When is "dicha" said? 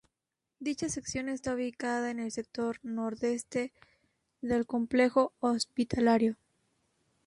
0.59-0.89